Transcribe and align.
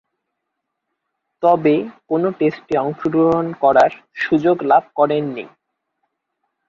তবে, 1.43 1.75
কোন 2.07 2.23
টেস্টে 2.31 2.75
অংশগ্রহণ 2.77 3.45
করার 3.53 3.91
সুযোগ 4.15 4.57
লাভ 4.63 4.83
করেননি। 4.95 5.45